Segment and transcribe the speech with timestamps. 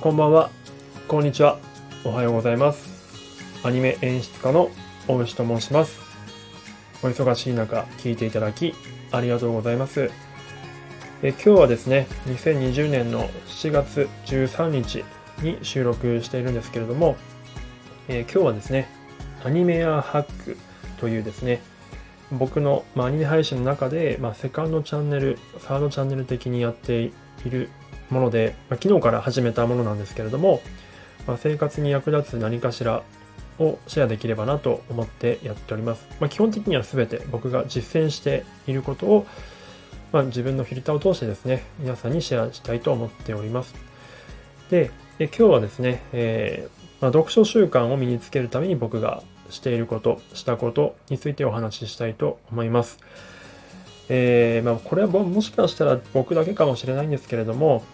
[0.00, 0.50] こんばんは、
[1.08, 1.58] こんにちは、
[2.04, 2.88] おはようございます。
[3.64, 4.70] アニメ演出家の
[5.08, 5.98] 大牛と申します。
[7.02, 8.74] お忙しい中、聞いていただき、
[9.10, 10.12] ありがとうございます。
[11.24, 15.04] え今日はですね、2020年の7月13日
[15.42, 17.16] に収録しているんですけれども、
[18.06, 18.86] え今日はですね、
[19.44, 20.56] アニメアハック
[21.00, 21.60] というですね、
[22.30, 27.12] 僕の、まあ、アニメ配信の中で、まあ、セカンドチャンネル、サードチャンネル的にやってい
[27.46, 27.68] る
[28.10, 30.60] もので、まあ、昨日から始めたものなんですけれども、
[31.26, 33.02] まあ、生活に役立つ何かしら
[33.58, 36.06] をシェアできればなと思ってやっております。
[36.20, 39.26] まあ、基本的には全て僕が実践していることを、
[40.12, 43.74] まあ、自分のフィルターを通してですね、皆さんにシェアしたいと思っております。
[44.70, 52.98] で、で今日はですね、えーまあ、読書習慣を身につけるために僕がしていること、したことについてお話ししたいと思います。
[54.08, 57.84] えーま、これはもしかしたら僕だけかもしれないんですけれども、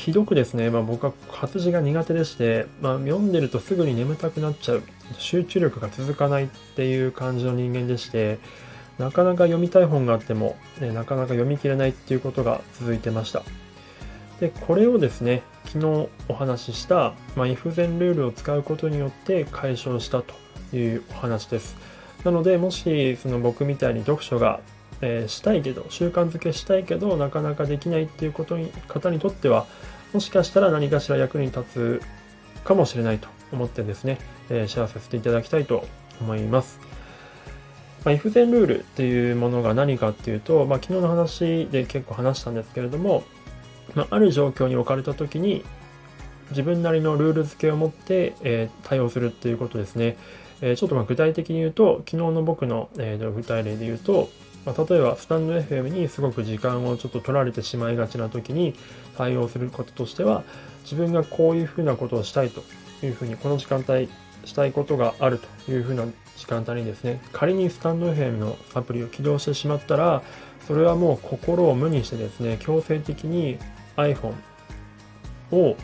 [0.00, 4.82] ひどくですね、まあ、僕は活字が苦手でして、まあ、読んでるとすぐに眠たくなっちゃう、
[5.18, 8.38] 集中力が続かないっていう感じの人間でして、
[8.98, 13.42] なかなか読みたい本があっても、ね、なかなか読み切れないっていうことが続いてました。
[14.40, 20.34] で、これをですね、昨日お話しした、まあ、if 前ルールを使うことによって解消したと
[20.74, 21.76] いうお話です。
[22.24, 24.60] なので、もしその僕みたいに読書が、
[25.02, 29.66] えーしたいけど、習慣づけしたいけど、なかなかできないっていうことに方にとっては、
[30.12, 32.02] もしかしたら何かしら役に立つ
[32.64, 34.18] かもしれないと思ってですね、
[34.50, 35.86] えーシェアさせていただきたいと
[36.20, 36.80] 思います。
[38.04, 43.24] まあ、if 前ルールっていうものが何かっていうと、まあ、昨日の話で結構話したんですけれども、
[43.94, 45.64] まあ、ある状況に置かれた時に
[46.50, 50.16] 自分なりのルール付けを持って、えー対応するっていうことですね。
[50.62, 54.28] えーちょっとま具体的に言うと、昨日の僕の、えー具体例で言うと、
[54.64, 58.74] まあ、例えばスタンド FM にすごく時間をちょっと取られてしまいがちな時に
[59.16, 60.44] 対応することとしては、
[60.82, 62.62] 自分がこういうふうなことをしたいと
[63.04, 64.08] いうふうに、この時間帯
[64.44, 66.04] したいことがあるというふうな
[66.36, 70.22] 時間帯にですね、仮にスタンド FM のアプリを起動してしまったら、
[70.66, 73.58] それはもう心を無にしてですね、強制的に
[73.96, 74.34] iPhone
[75.52, 75.76] を、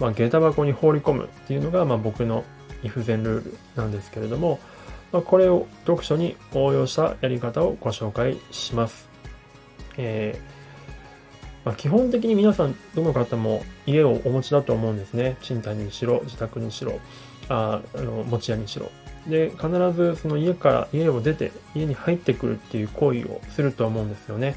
[0.00, 2.44] まあ、下駄箱に放り込むっていうのが、まあ、僕の
[2.82, 4.60] if 前ルールなんですけれども、
[5.14, 9.08] まあ、これを読書に応用したやり方をご紹介します。
[9.96, 10.54] えー
[11.64, 15.36] まあ、基本的に皆さん、どの方も家をお持ちだと思うんですね。
[15.40, 16.98] 賃貸にしろ、自宅にしろ、
[17.48, 18.90] ああの持ち家にしろ。
[19.28, 24.56] で、必ずその家から、家を出て、家に入ってくるっていう行為をすると思うんですよね。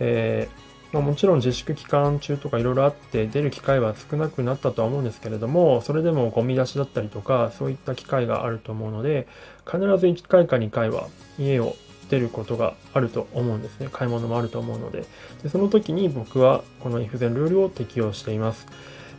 [0.00, 0.63] えー
[0.94, 9.26] まあ、もちろん自粛期間中とかいろいろあって出る機会は少なくなったとは思うんですけれども、それでもゴミ出しだったりとか、そういった機会があると思うので、
[9.66, 11.74] 必ず1回か2回は家を
[12.10, 13.88] 出ることがあると思うんですね。
[13.90, 15.04] 買い物もあると思うので。
[15.42, 18.68] でその時に僕はこの if 前ルールを適用しています。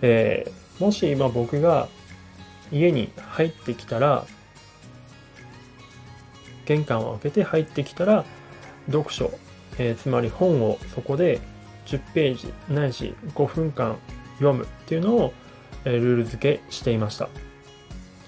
[0.01, 1.87] えーもし今僕が
[2.69, 4.25] 家に入ってきたら、
[6.65, 8.23] 玄関を開けて入ってきたら、
[8.87, 9.31] 読書、
[9.77, 11.41] えーつまり本をそこで
[11.85, 13.97] 10ページないし5分間
[14.39, 15.33] 読むっていうのを、
[15.85, 17.29] えルール付けしていました。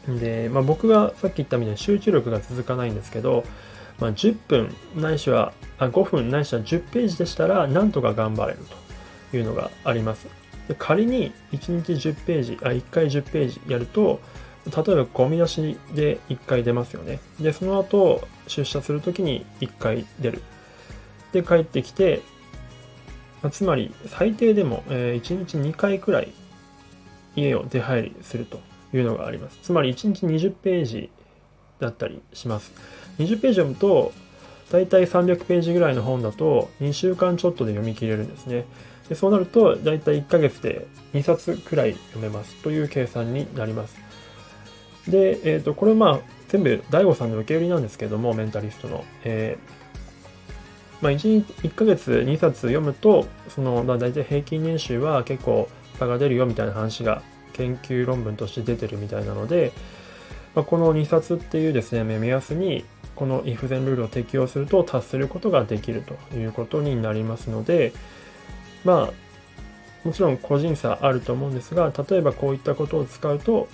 [0.07, 3.44] で、まあ、僕がさっき言ったみたいに集中力が続かないんですけど、
[4.00, 8.59] まあ、10分ないしはあ5分ないしは10ページでしたらなんとか頑張れる
[9.31, 10.28] というのがあります。
[10.67, 14.19] で仮に1日10ページあ1回10ページやると
[14.67, 17.19] 例えばゴミ出しで1回出ますよね。
[17.40, 20.41] で、その後出社するときに1回出る。
[21.31, 22.22] で、帰ってきて、
[23.41, 26.31] まつまり最低でも、え1日2回くらい
[27.35, 28.59] 家を出入りすると
[28.93, 29.59] いうのがあります。
[29.61, 31.09] つまり1日20ページ
[31.79, 32.71] だったりします。
[33.19, 34.11] 20ページ読むと、
[34.71, 38.65] だいたい300ページぐらいの本だと2週間ちょっとで読み切れるんですね。
[39.07, 43.95] でそうなると、だいたい1ヶ月で2冊くらい読めますという計算になります。
[45.07, 46.19] で、えっ、と、これまあ、
[46.49, 49.05] 全部、大悟さんの受け売りなんですけども、メンタリストの。
[49.23, 49.76] えー
[51.02, 57.22] まあ、1, 1ヶ月2冊読むと、その、まあ、大体平均年収は結構差が出るよみたいな話が
[57.53, 59.72] 研究論文として出てるみたいなので、
[60.55, 62.85] まあ、この2冊っていうですね、目安に、
[63.16, 67.93] この if 前ルールを適用すると達することができるということになりますので、
[68.84, 73.67] まあ、もちろん個人差あると思うんですが、例えばこういったことを使うと、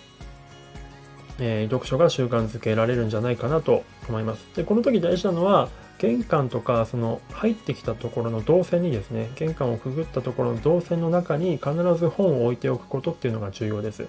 [1.40, 4.46] えー読書が習慣づけられるんじゃないかなと思います。
[4.56, 5.69] で、この時大事なのは、
[6.04, 14.08] 玄関とか、その入ってきたところの動線にですね、玄関をくぐったところの動線の中に必ず本を置いておくことっていうのが重要です。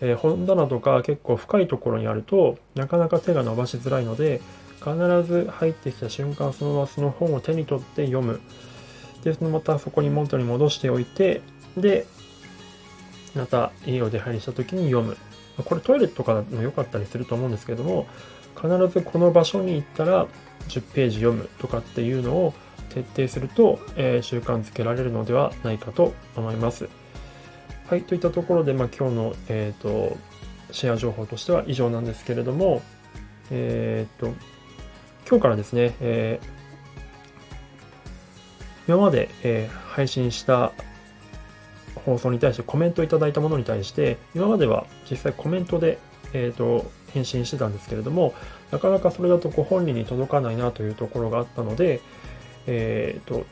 [0.00, 4.40] えー本棚とか結構深いところにあると、なかなか手が伸ばしづらいので、
[4.78, 8.40] 必ず入ってきた瞬間、そのままその本を手に取って読む。
[9.22, 11.40] で、そのまたそこに元に戻しておいて、
[11.76, 12.06] で、
[13.36, 15.16] また家を出入りした時に読む。
[15.64, 18.08] これトイレとかも良かったりすると思うんですけども、
[18.60, 20.26] 必ずこの場所に行ったら
[20.68, 22.54] 10ページ読むとかっていうのを
[22.90, 26.88] 徹底すると、えー、習慣づけられるのではないかと思います。
[27.88, 30.16] はい、といったところで、まあ、今日の、えーと、
[30.72, 32.82] シェア情報としては以上なんですけれども、
[33.50, 34.34] え、ー、と、
[35.28, 40.72] 今日からですね、えー、今まで、えー、配信した
[42.04, 45.98] 放送に対してコメントいただいたものに対して、今までは実際コメントで、
[46.34, 48.34] えーと、返信してたんですけれども、
[48.70, 52.00] なかなかそれだとご本人に届かないなというところがあったので、
[52.66, 53.44] えーと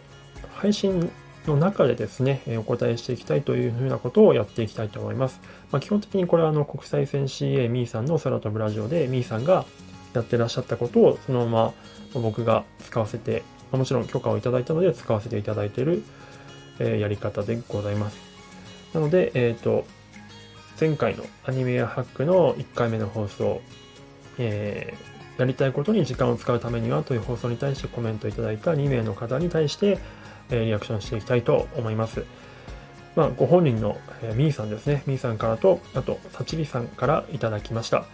[0.56, 1.10] 配信
[1.46, 5.40] の中でですね、お答えしていきたいというふうなことをやっていきたいと思います。
[5.70, 9.64] まあ、基本的にこれはあの国際線 CA ミーさんの空飛ぶラジオでミーさんが
[10.12, 11.72] やってらっしゃったことをそのま
[12.14, 16.02] ま僕が使わせて、もちろん許可をいただいたので使わせていただいている、
[16.78, 18.16] えやり方でございます。
[18.94, 19.84] なので、えっ、ー、と、
[20.78, 23.62] 前回のアニメやハックの1回目の放送、
[24.38, 29.98] えー、やりたいことに時間を使うためにはという放送に対してコメントいただいた2名の方に対して、
[30.50, 32.24] えリアクションしていきたいと思います。
[33.16, 35.02] まあ、ご本人の、えー、ミーさんですね。
[35.06, 38.04] ミーさんからと、あと、サチリさんからいただきました。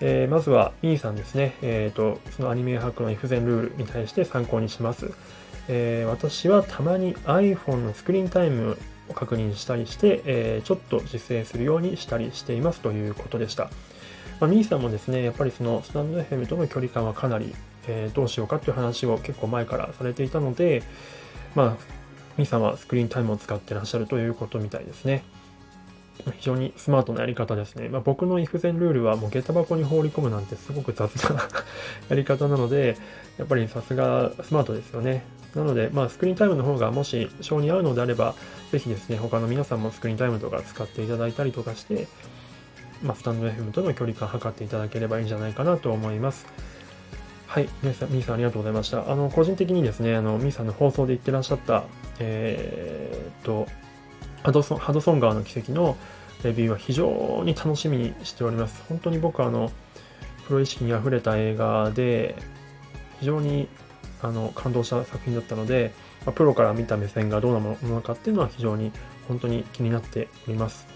[0.00, 1.54] えー、まずは、ミーさんですね。
[1.60, 5.10] えっ、ー、と、そのアニメハックの F 全ルールに対して参考にします。
[5.68, 8.78] えー、私はたまに iPhone のスクリーンタイム
[9.14, 13.70] 確認したりして、えちょっと実践するようにしたりしていますということでした。
[14.40, 17.54] まあ、ミーさんもですね、やっぱりそのスタンド FM との距離感はかなり、
[17.88, 20.82] えどうしようかという話を結構前からされていたので、
[21.54, 21.76] まあ、
[22.36, 25.22] ミさんはスクリーンタイムを使ってらっしゃるということみたいですね。
[26.38, 27.88] 非常にスマートなやり方ですね。
[27.88, 31.42] まあ、僕の if 全ルールはもう下駄箱に放り込むなんてすごく雑な
[32.08, 32.96] やり方なので、
[33.38, 35.24] やっぱりさすがスマートですよね。
[35.56, 38.34] なので、まあ、スクリーンタイムの方がもし性に合うのであれば、
[38.70, 42.06] ぜひですね、他の皆さんもスクリーンタイムとか使っていただいたりとかして、
[43.02, 46.46] まあ、スタンド FM との距離感を測っていただければいいんじゃないかなと思います。
[47.46, 49.10] はい、みーさん、みーさんありがとうございました。
[49.10, 51.84] あの、個人的にですね、あの、みーさんの放送で言ってらっしゃった、
[52.18, 53.66] えー、っと、
[54.42, 55.96] ハドソン、ハドソン川の奇跡の
[56.44, 58.84] レビューは非常に楽しみにしております。
[58.88, 59.72] 本当に僕あの、
[60.46, 62.36] プロ意識に溢れた映画で、
[63.20, 63.68] 非常に
[64.22, 65.92] あの感動した作品だったので、
[66.24, 68.92] まプロから見た目線がどうなものかっていうのは非常に
[69.28, 70.86] 本当に気になっております。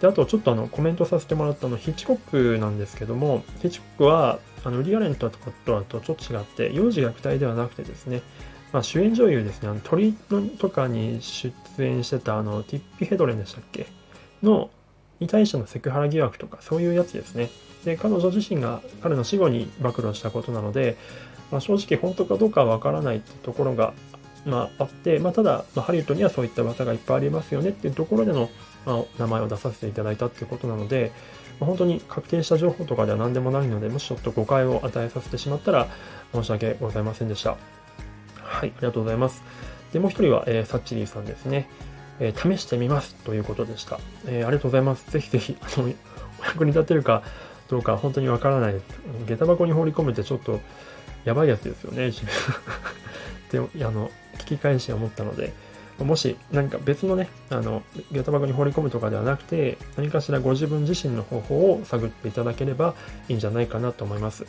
[0.00, 2.18] で、あとちょっとあのコメントさせてもらったのヒッチコッ
[2.54, 8.22] クなんですけども、ヒッチコックはあのリアレントとかとはとちょっと違って、幼児虐待ではなくてですね、
[8.72, 13.86] まあ、主演女優ですね、あの鳥とかに出演してたあのティッピ・ヘドレンでしたっけ？
[14.42, 14.70] の
[15.20, 17.50] に対してのセクハラ疑惑とかそういうやつですね。
[17.84, 20.96] で、彼女自身が彼の死後に暴露したことなので、
[21.50, 23.92] まあ、正直本当かどうかはわからないってところが、
[24.44, 28.48] まあ、あって、まあ、ただ、ま、ハリウッドにはそういった噂がいっぱいありますよねっていうところでの、
[28.86, 31.12] ま、名前を出させていただいたっていうことなので、
[31.58, 35.88] ま本当に確定した情報とかでは何でもないので、もしちょっと誤解を与えさせてしまったら
[36.32, 37.56] 申し訳ございませんでした。
[38.36, 39.42] はい、ありがとうございます。
[39.92, 41.68] で、もう一人は、えー、サッチリーさんですね。
[42.20, 43.98] えー、試してみますということでした。
[44.26, 45.10] えー、ありがとうございます。
[45.10, 45.92] ぜひぜひ、あの、
[46.40, 47.22] お役に立てるか
[47.68, 48.84] どうか本当にわからないです。
[49.26, 50.60] 下駄箱に放り込むってちょっと
[51.24, 52.22] やばいやつですよね、自
[53.50, 55.52] 分 で、あの、聞き返し思ったので、
[55.98, 62.94] もし何か別のね、あの、下駄箱に放り込むとかではなくて、何かしらご自分自身の方法を探っていただければ
[63.28, 64.46] いいんじゃないかなと思います。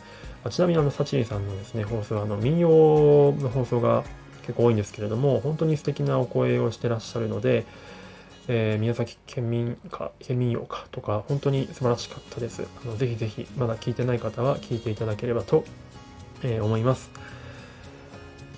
[0.50, 4.02] ちなみにあの、サチリさんのですね、放送はあの、民謡の放送が
[4.42, 7.64] 結構多いんですけれども、本当に素敵なお声をしてらっしゃるので、
[8.48, 12.66] えー、宮崎県民か、県民謡かとか、本当に素晴らしかったです。
[12.84, 15.64] あのぜひぜひ、まだ聞いてない方は聞いていただければと、
[16.42, 17.10] えー、思います。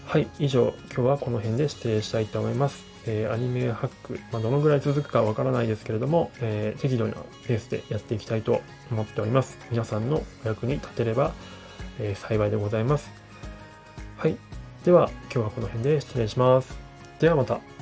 [0.06, 2.84] はい、以上、今日はこの辺で失礼したいと思います。
[3.06, 7.14] えー、アニメハック、まあ、どのぐらい続くかわからないですけれども、えー、適度な
[7.46, 9.58] ペースでやっていきたいと思っております。
[9.70, 11.32] 皆さんのお役に立てれば、
[12.00, 13.10] え、幸いでございます。
[14.16, 14.53] はい。
[14.84, 16.76] では、今日はこの辺で失礼します。
[17.18, 17.73] ではまた。